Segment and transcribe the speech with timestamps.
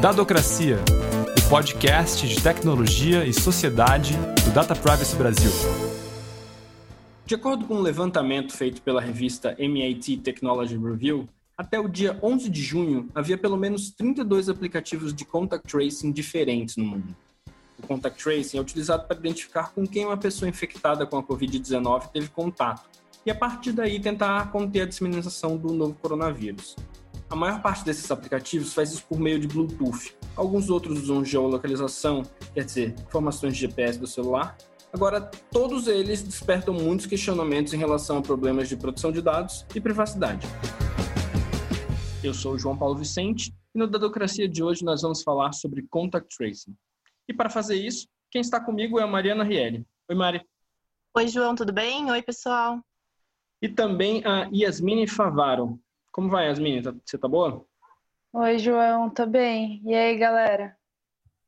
[0.00, 0.78] Dadocracia,
[1.36, 4.14] o podcast de tecnologia e sociedade
[4.44, 5.50] do Data Privacy Brasil.
[7.26, 12.48] De acordo com um levantamento feito pela revista MIT Technology Review, até o dia 11
[12.48, 17.16] de junho havia pelo menos 32 aplicativos de contact tracing diferentes no mundo.
[17.76, 22.12] O contact tracing é utilizado para identificar com quem uma pessoa infectada com a Covid-19
[22.12, 22.88] teve contato
[23.26, 26.76] e a partir daí tentar conter a disseminação do novo coronavírus.
[27.30, 30.16] A maior parte desses aplicativos faz isso por meio de Bluetooth.
[30.34, 32.22] Alguns outros usam geolocalização,
[32.54, 34.56] quer dizer, informações de GPS do celular.
[34.94, 35.20] Agora,
[35.52, 40.46] todos eles despertam muitos questionamentos em relação a problemas de proteção de dados e privacidade.
[42.24, 45.86] Eu sou o João Paulo Vicente e no Dadocracia de hoje nós vamos falar sobre
[45.90, 46.74] contact tracing.
[47.28, 49.86] E para fazer isso, quem está comigo é a Mariana Rielli.
[50.08, 50.40] Oi, Mari.
[51.14, 52.10] Oi, João, tudo bem?
[52.10, 52.80] Oi, pessoal.
[53.60, 55.78] E também a Yasmine Favaro.
[56.18, 56.82] Como vai, Yasmine?
[56.82, 57.64] Tá, você tá boa?
[58.32, 59.80] Oi, João, tô bem.
[59.84, 60.76] E aí, galera?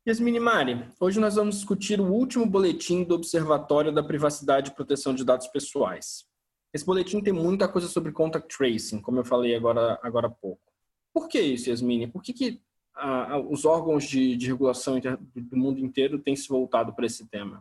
[0.06, 5.12] Yasmine Mari, hoje nós vamos discutir o último boletim do Observatório da Privacidade e Proteção
[5.12, 6.24] de Dados Pessoais.
[6.72, 10.62] Esse boletim tem muita coisa sobre contact tracing, como eu falei agora, agora há pouco.
[11.12, 12.06] Por que isso, Yasmine?
[12.06, 12.62] Por que, que
[12.94, 17.60] ah, os órgãos de, de regulação do mundo inteiro têm se voltado para esse tema?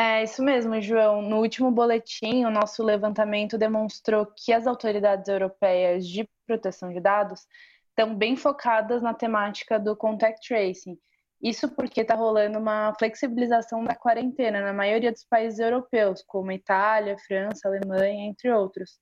[0.00, 1.20] É isso mesmo, João.
[1.20, 7.48] No último boletim, o nosso levantamento demonstrou que as autoridades europeias de proteção de dados
[7.88, 10.96] estão bem focadas na temática do contact tracing.
[11.42, 17.18] Isso porque está rolando uma flexibilização da quarentena na maioria dos países europeus, como Itália,
[17.26, 19.00] França, Alemanha, entre outros.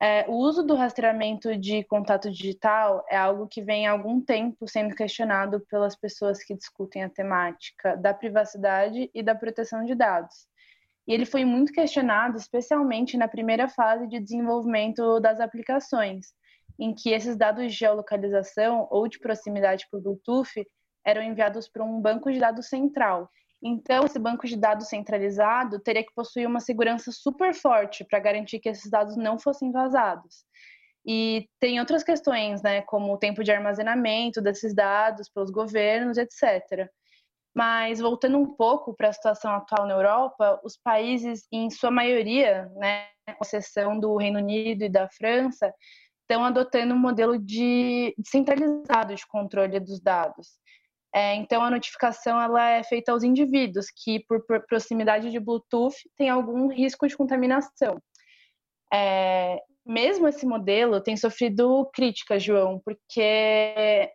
[0.00, 4.68] É, o uso do rastreamento de contato digital é algo que vem há algum tempo
[4.68, 10.46] sendo questionado pelas pessoas que discutem a temática da privacidade e da proteção de dados.
[11.06, 16.26] E ele foi muito questionado, especialmente na primeira fase de desenvolvimento das aplicações,
[16.78, 20.64] em que esses dados de geolocalização ou de proximidade por Bluetooth
[21.04, 23.28] eram enviados para um banco de dados central,
[23.62, 28.60] então, esse banco de dados centralizado teria que possuir uma segurança super forte para garantir
[28.60, 30.44] que esses dados não fossem vazados.
[31.04, 36.88] E tem outras questões, né, como o tempo de armazenamento desses dados pelos governos, etc.
[37.54, 42.70] Mas voltando um pouco para a situação atual na Europa, os países, em sua maioria,
[42.76, 45.72] né, com exceção do Reino Unido e da França,
[46.22, 50.58] estão adotando um modelo de centralizado de controle dos dados.
[51.18, 56.30] É, então, a notificação ela é feita aos indivíduos que, por proximidade de Bluetooth, tem
[56.30, 58.00] algum risco de contaminação.
[58.94, 64.08] É, mesmo esse modelo tem sofrido críticas, João, porque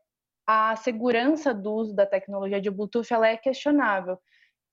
[0.47, 4.17] a segurança do uso da tecnologia de Bluetooth ela é questionável,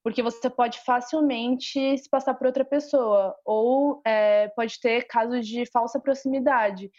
[0.04, 5.66] porque você pode facilmente se passar por outra pessoa, ou é, pode ter casos de
[5.66, 6.92] falsa proximidade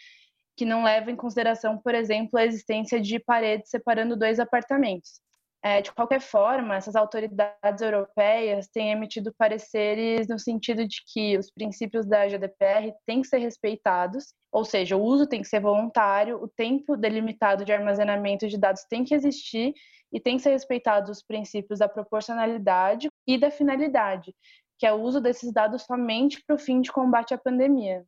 [0.56, 5.20] que não leva em consideração, por exemplo, a existência de paredes separando dois apartamentos.
[5.64, 11.52] É, de qualquer forma, essas autoridades europeias têm emitido pareceres no sentido de que os
[11.52, 16.42] princípios da GDPR têm que ser respeitados, ou seja, o uso tem que ser voluntário,
[16.42, 19.72] o tempo delimitado de armazenamento de dados tem que existir
[20.12, 24.34] e tem que ser respeitados os princípios da proporcionalidade e da finalidade,
[24.76, 28.04] que é o uso desses dados somente para o fim de combate à pandemia.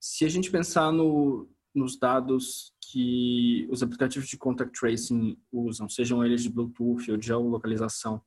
[0.00, 6.24] Se a gente pensar no, nos dados que os aplicativos de contact tracing usam, sejam
[6.24, 8.22] eles de Bluetooth ou de geolocalização,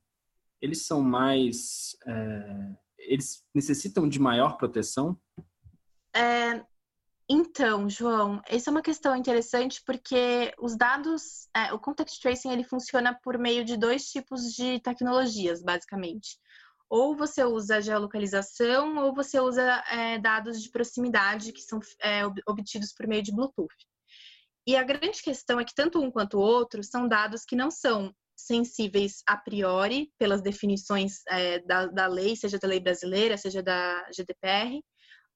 [0.60, 1.96] eles são mais.
[2.06, 5.18] É, eles necessitam de maior proteção?
[6.14, 6.64] É,
[7.28, 12.64] então, João, essa é uma questão interessante porque os dados, é, o contact tracing ele
[12.64, 16.38] funciona por meio de dois tipos de tecnologias, basicamente
[16.90, 22.92] ou você usa geolocalização ou você usa é, dados de proximidade que são é, obtidos
[22.92, 23.68] por meio de Bluetooth.
[24.66, 27.70] E a grande questão é que tanto um quanto o outro são dados que não
[27.70, 33.62] são sensíveis a priori pelas definições é, da, da lei, seja da lei brasileira, seja
[33.62, 34.82] da GDPR,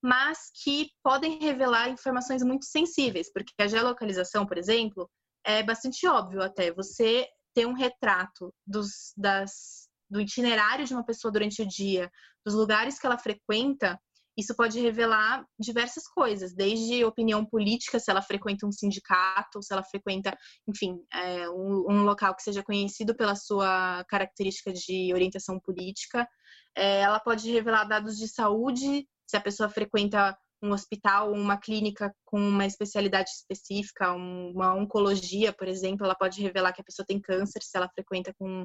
[0.03, 5.09] mas que podem revelar informações muito sensíveis, porque a geolocalização, por exemplo,
[5.45, 6.73] é bastante óbvio até.
[6.73, 12.09] Você ter um retrato dos, das do itinerário de uma pessoa durante o dia,
[12.47, 14.01] dos lugares que ela frequenta,
[14.39, 19.83] isso pode revelar diversas coisas, desde opinião política, se ela frequenta um sindicato, se ela
[19.83, 20.37] frequenta,
[20.69, 26.29] enfim, é, um, um, local que seja conhecido pela sua característica de orientação política.
[26.77, 32.15] É, ela pode revelar dados de saúde, se a pessoa frequenta um hospital, uma clínica
[32.25, 37.21] com uma especialidade específica, uma oncologia, por exemplo, ela pode revelar que a pessoa tem
[37.21, 38.65] câncer se ela frequenta com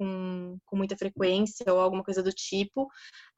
[0.00, 2.88] com, com muita frequência ou alguma coisa do tipo,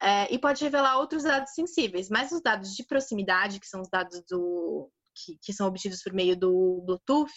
[0.01, 3.89] é, e pode revelar outros dados sensíveis, mas os dados de proximidade, que são os
[3.89, 7.33] dados do que, que, são obtidos por meio do Bluetooth,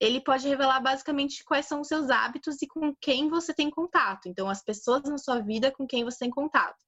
[0.00, 4.26] ele pode revelar basicamente quais são os seus hábitos e com quem você tem contato.
[4.26, 6.78] Então, as pessoas na sua vida com quem você tem contato.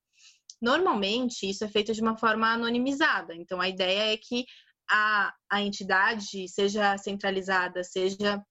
[0.60, 3.34] Normalmente, isso é feito de uma forma anonimizada.
[3.34, 4.46] Então, a ideia é que
[4.90, 8.42] a, a entidade, seja centralizada, seja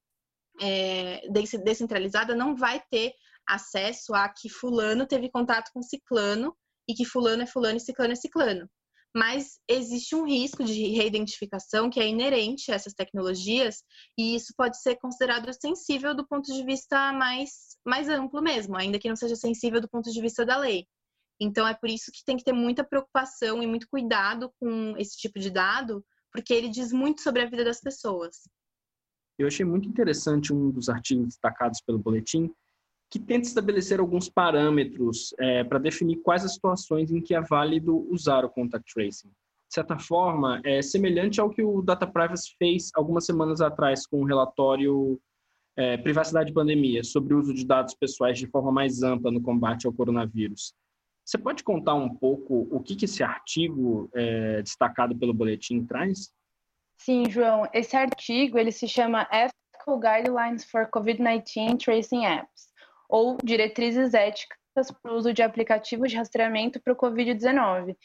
[0.61, 1.21] é,
[1.63, 3.13] descentralizada, não vai ter
[3.53, 6.55] acesso a que fulano teve contato com ciclano
[6.89, 8.69] e que fulano é fulano e ciclano é ciclano
[9.15, 13.83] mas existe um risco de reidentificação que é inerente a essas tecnologias
[14.17, 18.97] e isso pode ser considerado sensível do ponto de vista mais, mais amplo mesmo, ainda
[18.97, 20.85] que não seja sensível do ponto de vista da lei.
[21.39, 25.17] Então é por isso que tem que ter muita preocupação e muito cuidado com esse
[25.17, 28.37] tipo de dado, porque ele diz muito sobre a vida das pessoas.
[29.37, 32.49] Eu achei muito interessante um dos artigos destacados pelo boletim,
[33.11, 38.07] que tenta estabelecer alguns parâmetros é, para definir quais as situações em que é válido
[38.09, 39.27] usar o contact tracing.
[39.27, 44.21] De certa forma, é semelhante ao que o Data Privacy fez algumas semanas atrás com
[44.21, 45.19] o relatório
[45.75, 49.41] é, Privacidade e Pandemia sobre o uso de dados pessoais de forma mais ampla no
[49.41, 50.73] combate ao coronavírus.
[51.25, 56.31] Você pode contar um pouco o que, que esse artigo é, destacado pelo boletim traz?
[56.97, 57.67] Sim, João.
[57.73, 62.70] Esse artigo ele se chama Ethical Guidelines for COVID-19 Tracing Apps
[63.11, 64.57] ou diretrizes éticas
[65.03, 67.95] para o uso de aplicativos de rastreamento para o Covid-19.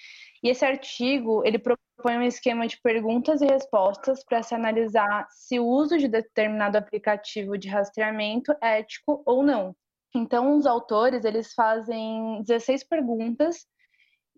[0.43, 5.61] E esse artigo, ele propõe um esquema de perguntas e respostas para se analisar se
[5.61, 9.77] o uso de determinado aplicativo de rastreamento é ético ou não.
[10.15, 13.67] Então, os autores, eles fazem 16 perguntas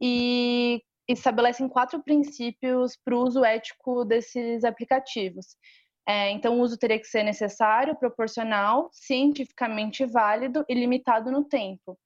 [0.00, 5.56] e estabelecem quatro princípios para o uso ético desses aplicativos.
[6.08, 11.98] É, então, o uso teria que ser necessário, proporcional, cientificamente válido e limitado no tempo.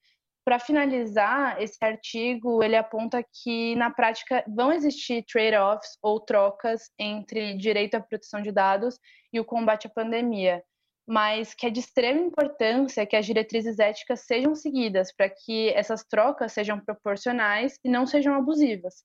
[0.44, 7.56] Para finalizar, esse artigo ele aponta que na prática vão existir trade-offs ou trocas entre
[7.56, 8.98] direito à proteção de dados
[9.32, 10.64] e o combate à pandemia,
[11.06, 16.02] mas que é de extrema importância que as diretrizes éticas sejam seguidas para que essas
[16.02, 19.04] trocas sejam proporcionais e não sejam abusivas.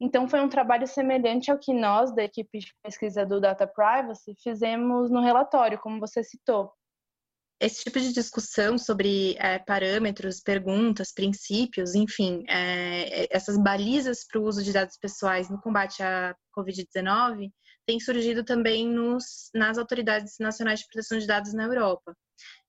[0.00, 4.34] Então, foi um trabalho semelhante ao que nós, da equipe de pesquisa do Data Privacy,
[4.42, 6.72] fizemos no relatório, como você citou.
[7.60, 14.44] Esse tipo de discussão sobre é, parâmetros, perguntas, princípios, enfim, é, essas balizas para o
[14.44, 17.50] uso de dados pessoais no combate à Covid-19
[17.86, 22.16] tem surgido também nos, nas autoridades nacionais de proteção de dados na Europa.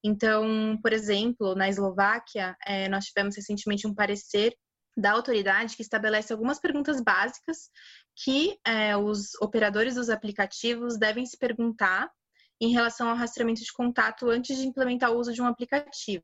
[0.03, 4.53] Então, por exemplo, na Eslováquia, é, nós tivemos recentemente um parecer
[4.95, 7.69] da autoridade que estabelece algumas perguntas básicas
[8.15, 12.11] que é, os operadores dos aplicativos devem se perguntar
[12.59, 16.23] em relação ao rastreamento de contato antes de implementar o uso de um aplicativo.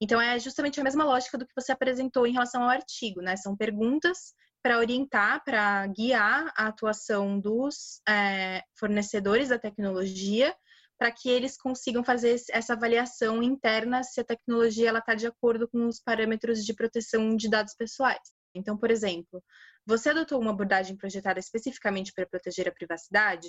[0.00, 3.36] Então, é justamente a mesma lógica do que você apresentou em relação ao artigo, né?
[3.36, 10.54] São perguntas para orientar, para guiar a atuação dos é, fornecedores da tecnologia
[10.98, 15.86] para que eles consigam fazer essa avaliação interna se a tecnologia está de acordo com
[15.86, 18.20] os parâmetros de proteção de dados pessoais.
[18.54, 19.42] Então, por exemplo,
[19.84, 23.48] você adotou uma abordagem projetada especificamente para proteger a privacidade,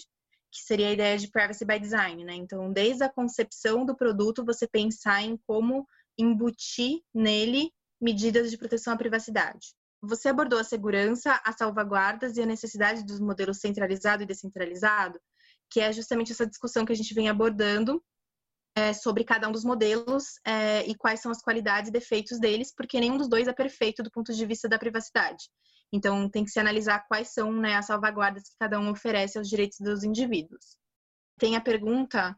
[0.52, 2.36] que seria a ideia de privacy by design, né?
[2.36, 5.88] Então, desde a concepção do produto, você pensar em como
[6.18, 9.74] embutir nele medidas de proteção à privacidade.
[10.02, 15.20] Você abordou a segurança, as salvaguardas e a necessidade dos modelos centralizado e descentralizado,
[15.74, 18.00] que é justamente essa discussão que a gente vem abordando
[18.76, 22.72] é, sobre cada um dos modelos é, e quais são as qualidades e defeitos deles,
[22.72, 25.50] porque nenhum dos dois é perfeito do ponto de vista da privacidade.
[25.92, 29.50] Então, tem que se analisar quais são né, as salvaguardas que cada um oferece aos
[29.50, 30.78] direitos dos indivíduos.
[31.40, 32.38] Tem a pergunta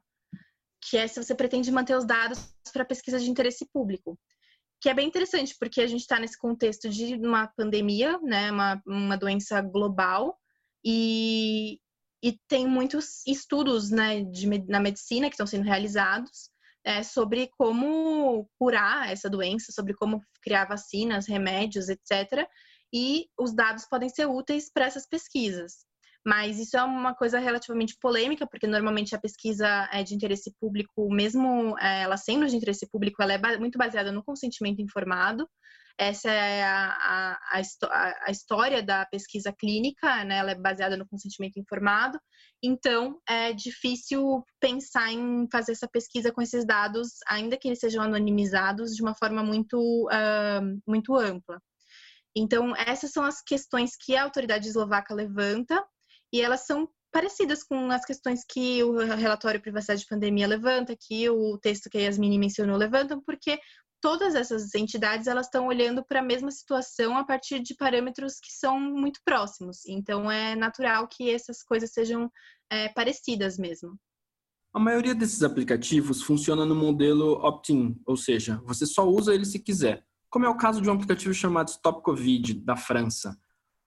[0.89, 4.17] que é se você pretende manter os dados para pesquisa de interesse público,
[4.79, 8.81] que é bem interessante, porque a gente está nesse contexto de uma pandemia, né, uma,
[8.85, 10.37] uma doença global,
[10.85, 11.79] e,
[12.25, 16.49] e tem muitos estudos né, de, na medicina que estão sendo realizados
[16.83, 22.49] é, sobre como curar essa doença, sobre como criar vacinas, remédios, etc.
[22.91, 25.85] E os dados podem ser úteis para essas pesquisas.
[26.25, 31.07] Mas isso é uma coisa relativamente polêmica, porque normalmente a pesquisa é de interesse público,
[31.13, 35.47] mesmo é, ela sendo de interesse público, ela é muito baseada no consentimento informado.
[35.97, 37.61] Essa é a, a,
[38.25, 40.37] a, história da pesquisa clínica, né?
[40.37, 42.19] ela é baseada no consentimento informado.
[42.61, 48.03] Então, é difícil pensar em fazer essa pesquisa com esses dados, ainda que eles sejam
[48.03, 51.61] anonimizados, de uma forma muito, uh, muito ampla.
[52.35, 55.81] Então, essas são as questões que a autoridade eslovaca levanta,
[56.33, 61.29] e elas são parecidas com as questões que o relatório Privacidade de Pandemia levanta, que
[61.29, 63.57] o texto que a Yasmini mencionou levantam, porque
[64.05, 68.51] todas essas entidades elas estão olhando para a mesma situação a partir de parâmetros que
[68.51, 69.83] são muito próximos.
[69.87, 72.31] Então é natural que essas coisas sejam
[72.69, 73.99] é, parecidas mesmo.
[74.71, 79.57] A maioria desses aplicativos funciona no modelo opt-in, ou seja, você só usa ele se
[79.57, 83.35] quiser, como é o caso de um aplicativo chamado Stop Covid, da França.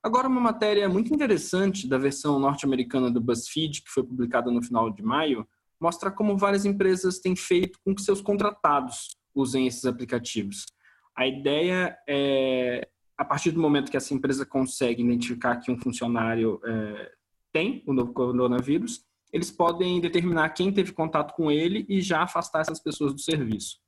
[0.02, 4.90] Agora, uma matéria muito interessante da versão norte-americana do BuzzFeed, que foi publicada no final
[4.90, 5.46] de maio,
[5.80, 10.66] mostra como várias empresas têm feito com que seus contratados usem esses aplicativos.
[11.16, 16.60] A ideia é, a partir do momento que essa empresa consegue identificar que um funcionário
[16.64, 17.12] é,
[17.52, 22.60] tem o novo coronavírus, eles podem determinar quem teve contato com ele e já afastar
[22.60, 23.78] essas pessoas do serviço.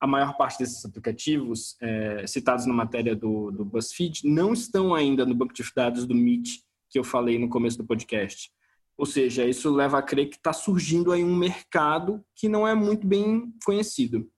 [0.00, 5.24] A maior parte desses aplicativos, é, citados na matéria do, do BuzzFeed, não estão ainda
[5.24, 8.50] no banco de dados do Meet, que eu falei no começo do podcast.
[8.96, 12.74] Ou seja, isso leva a crer que está surgindo aí um mercado que não é
[12.74, 14.28] muito bem conhecido.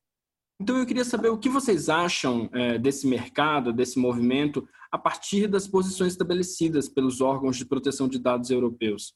[0.61, 5.47] Então eu queria saber o que vocês acham é, desse mercado, desse movimento, a partir
[5.47, 9.15] das posições estabelecidas pelos órgãos de proteção de dados europeus.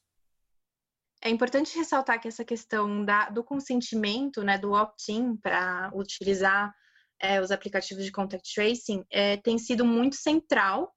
[1.21, 6.73] É importante ressaltar que essa questão da, do consentimento, né, do opt-in para utilizar
[7.21, 10.91] é, os aplicativos de contact tracing é, tem sido muito central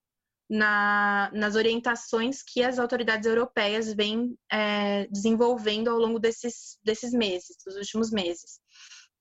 [0.49, 7.57] na, nas orientações que as autoridades europeias vêm é, desenvolvendo ao longo desses, desses meses,
[7.67, 8.61] dos últimos meses.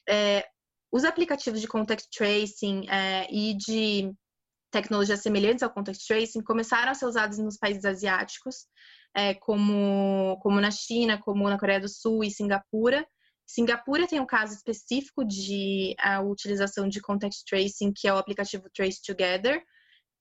[0.07, 0.46] É,
[0.91, 4.12] os aplicativos de contact tracing é, e de
[4.72, 8.65] tecnologias semelhantes ao contact tracing começaram a ser usados nos países asiáticos
[9.15, 13.06] é, como, como na China, como na Coreia do Sul e Singapura.
[13.46, 18.70] Singapura tem um caso específico de a utilização de contact tracing, que é o aplicativo
[18.74, 19.63] Trace Together,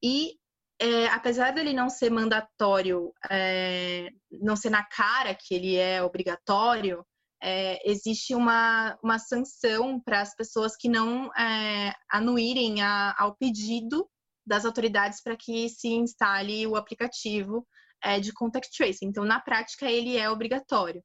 [0.03, 0.35] e
[0.79, 7.05] é, apesar dele não ser mandatório, é, não ser na cara que ele é obrigatório,
[7.43, 14.09] é, existe uma, uma sanção para as pessoas que não é, anuírem a, ao pedido
[14.47, 17.67] das autoridades para que se instale o aplicativo
[18.03, 19.07] é, de contact tracing.
[19.07, 21.03] Então, na prática, ele é obrigatório.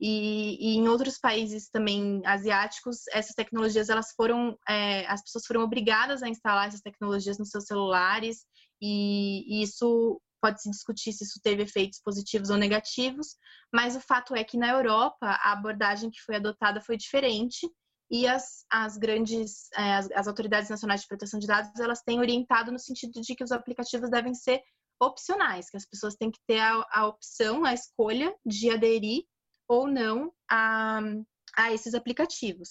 [0.00, 5.62] E, e, em outros países também asiáticos, essas tecnologias elas foram, é, as pessoas foram
[5.62, 8.46] obrigadas a instalar essas tecnologias nos seus celulares
[8.80, 13.36] e, e isso pode se discutir se isso teve efeitos positivos ou negativos,
[13.72, 17.68] mas o fato é que na Europa a abordagem que foi adotada foi diferente
[18.10, 22.18] e as, as grandes é, as, as autoridades nacionais de proteção de dados elas têm
[22.18, 24.62] orientado no sentido de que os aplicativos devem ser
[25.00, 29.24] opcionais, que as pessoas têm que ter a, a opção, a escolha de aderir
[29.68, 31.00] ou não a,
[31.56, 32.70] a esses aplicativos.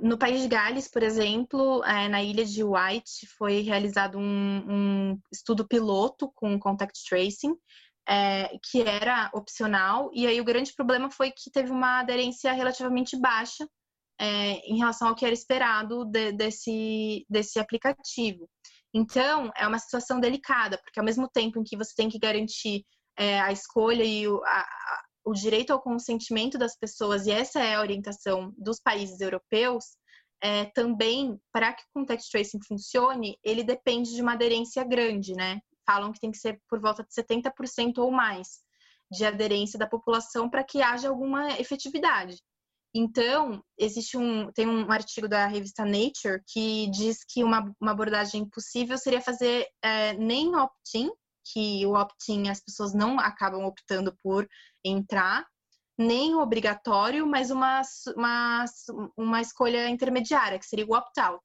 [0.00, 4.64] No país de Gales, por exemplo, é, na ilha de White, foi realizado um,
[5.12, 7.54] um estudo piloto com contact tracing,
[8.08, 13.18] é, que era opcional, e aí o grande problema foi que teve uma aderência relativamente
[13.18, 13.68] baixa
[14.18, 18.48] é, em relação ao que era esperado de, desse, desse aplicativo.
[18.94, 22.84] Então, é uma situação delicada, porque ao mesmo tempo em que você tem que garantir
[23.16, 24.66] é, a escolha e o, a,
[25.28, 29.84] o direito ao consentimento das pessoas, e essa é a orientação dos países europeus,
[30.42, 35.60] é, também, para que o contact tracing funcione, ele depende de uma aderência grande, né?
[35.86, 38.60] Falam que tem que ser por volta de 70% ou mais
[39.10, 42.38] de aderência da população para que haja alguma efetividade.
[42.94, 48.48] Então, existe um, tem um artigo da revista Nature que diz que uma, uma abordagem
[48.48, 51.10] possível seria fazer é, nem opt-in,
[51.52, 54.48] que o opt-in as pessoas não acabam optando por
[54.84, 55.46] entrar,
[55.98, 57.82] nem obrigatório, mas uma,
[58.16, 58.64] uma,
[59.16, 61.42] uma escolha intermediária, que seria o opt-out,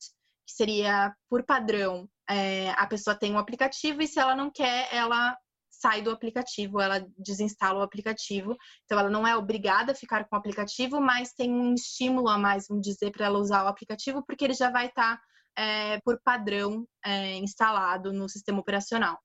[0.48, 4.94] que seria, por padrão, é, a pessoa tem um aplicativo e se ela não quer,
[4.94, 5.36] ela
[5.70, 8.56] sai do aplicativo, ela desinstala o aplicativo.
[8.86, 12.38] Então, ela não é obrigada a ficar com o aplicativo, mas tem um estímulo a
[12.38, 15.24] mais, vamos dizer, para ela usar o aplicativo, porque ele já vai estar, tá,
[15.58, 19.20] é, por padrão, é, instalado no sistema operacional.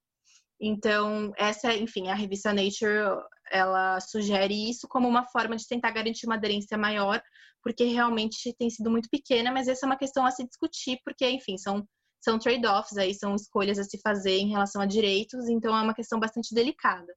[0.61, 6.27] Então, essa, enfim, a revista Nature, ela sugere isso como uma forma de tentar garantir
[6.27, 7.23] uma aderência maior,
[7.63, 11.29] porque realmente tem sido muito pequena, mas essa é uma questão a se discutir, porque,
[11.29, 11.87] enfim, são
[12.21, 15.95] são trade-offs aí, são escolhas a se fazer em relação a direitos, então é uma
[15.95, 17.15] questão bastante delicada.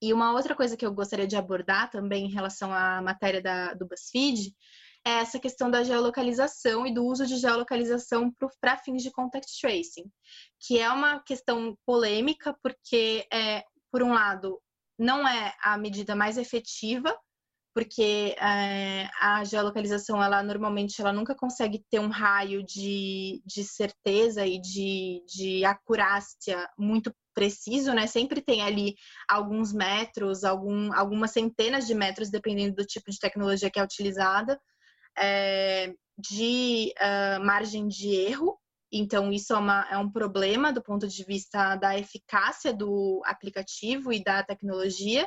[0.00, 3.74] E uma outra coisa que eu gostaria de abordar também em relação à matéria da,
[3.74, 4.52] do BuzzFeed
[5.04, 10.10] é essa questão da geolocalização e do uso de geolocalização para fins de contact tracing,
[10.60, 14.60] que é uma questão polêmica, porque, é, por um lado,
[14.98, 17.14] não é a medida mais efetiva
[17.74, 24.46] porque é, a geolocalização, ela normalmente ela nunca consegue ter um raio de, de certeza
[24.46, 28.06] e de, de acurácia muito preciso, né?
[28.06, 28.94] Sempre tem ali
[29.26, 34.60] alguns metros, algum, algumas centenas de metros, dependendo do tipo de tecnologia que é utilizada,
[35.18, 38.58] é, de uh, margem de erro.
[38.92, 44.12] Então, isso é, uma, é um problema do ponto de vista da eficácia do aplicativo
[44.12, 45.26] e da tecnologia.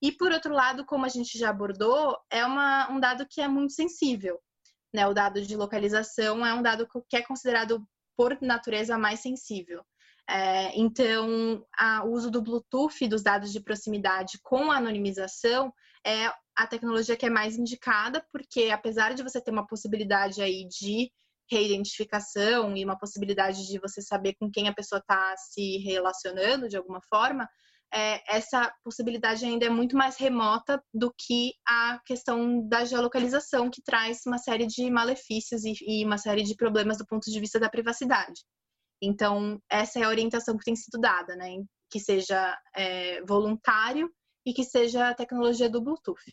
[0.00, 3.48] E, por outro lado, como a gente já abordou, é uma, um dado que é
[3.48, 4.38] muito sensível.
[4.94, 5.06] Né?
[5.06, 7.84] O dado de localização é um dado que é considerado,
[8.16, 9.82] por natureza, mais sensível.
[10.28, 11.64] É, então,
[12.04, 15.72] o uso do Bluetooth dos dados de proximidade com anonimização
[16.06, 20.68] é a tecnologia que é mais indicada, porque apesar de você ter uma possibilidade aí
[20.68, 21.10] de
[21.50, 26.76] reidentificação e uma possibilidade de você saber com quem a pessoa está se relacionando de
[26.76, 27.48] alguma forma,
[27.92, 33.82] é, essa possibilidade ainda é muito mais remota do que a questão da geolocalização, que
[33.82, 37.58] traz uma série de malefícios e, e uma série de problemas do ponto de vista
[37.58, 38.44] da privacidade.
[39.02, 41.56] Então, essa é a orientação que tem sido dada, né?
[41.90, 44.08] Que seja é, voluntário
[44.46, 46.32] e que seja a tecnologia do Bluetooth.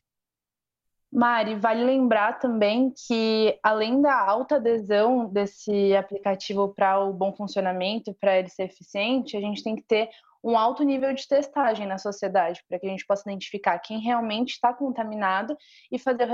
[1.11, 8.13] Mari, vale lembrar também que, além da alta adesão desse aplicativo para o bom funcionamento,
[8.19, 10.09] para ele ser eficiente, a gente tem que ter
[10.43, 14.51] um alto nível de testagem na sociedade, para que a gente possa identificar quem realmente
[14.51, 15.57] está contaminado
[15.91, 16.31] e fazer o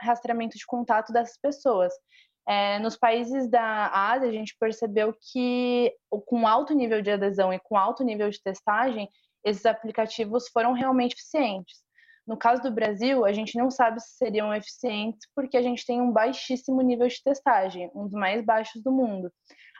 [0.00, 1.92] rastreamento de contato dessas pessoas.
[2.48, 5.92] É, nos países da Ásia, a gente percebeu que,
[6.26, 9.08] com alto nível de adesão e com alto nível de testagem,
[9.44, 11.85] esses aplicativos foram realmente eficientes.
[12.26, 16.00] No caso do Brasil, a gente não sabe se seriam eficientes porque a gente tem
[16.00, 19.32] um baixíssimo nível de testagem, um dos mais baixos do mundo.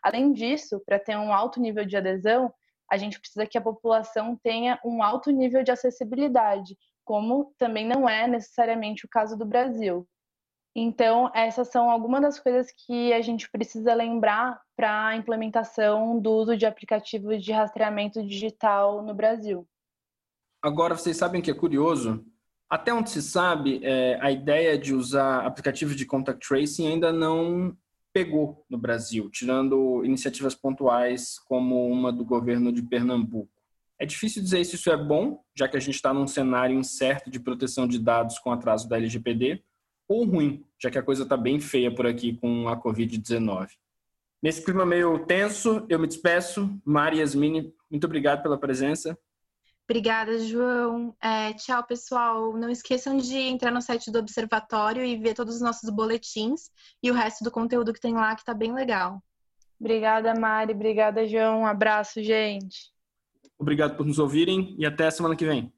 [0.02, 2.52] Além disso, para ter um alto nível de adesão,
[2.88, 8.08] a gente precisa que a população tenha um alto nível de acessibilidade, como também não
[8.08, 10.06] é necessariamente o caso do Brasil.
[10.78, 16.30] Então, essas são algumas das coisas que a gente precisa lembrar para a implementação do
[16.30, 19.66] uso de aplicativos de rastreamento digital no Brasil.
[20.62, 22.24] Agora, vocês sabem que é curioso?
[22.68, 27.76] Até onde se sabe, é, a ideia de usar aplicativos de contact tracing ainda não
[28.12, 33.50] pegou no Brasil, tirando iniciativas pontuais como uma do governo de Pernambuco.
[33.98, 37.30] É difícil dizer se isso é bom, já que a gente está num cenário incerto
[37.30, 39.62] de proteção de dados com atraso da LGPD,
[40.08, 43.68] ou ruim, já que a coisa está bem feia por aqui com a Covid-19.
[44.42, 46.70] Nesse clima meio tenso, eu me despeço.
[46.84, 49.18] Mari Yasmini, muito obrigado pela presença.
[49.88, 51.16] Obrigada, João.
[51.22, 52.52] É, tchau, pessoal.
[52.56, 56.70] Não esqueçam de entrar no site do Observatório e ver todos os nossos boletins
[57.00, 59.22] e o resto do conteúdo que tem lá, que está bem legal.
[59.78, 60.72] Obrigada, Mari.
[60.72, 61.60] Obrigada, João.
[61.60, 62.90] Um abraço, gente.
[63.56, 65.72] Obrigado por nos ouvirem e até a semana que vem.